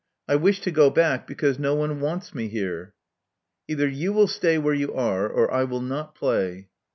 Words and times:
I 0.27 0.35
wish 0.35 0.61
to 0.61 0.71
go 0.71 0.89
back 0.89 1.27
because 1.27 1.59
no 1.59 1.75
one 1.75 1.99
wants 1.99 2.33
me 2.33 2.47
here." 2.47 2.95
••Either 3.69 3.87
you 3.95 4.11
will 4.11 4.25
stay 4.27 4.57
where 4.57 4.73
you 4.73 4.95
are, 4.95 5.29
or 5.29 5.53
I 5.53 5.63
will 5.63 5.81
not 5.83 6.15
play." 6.15 6.69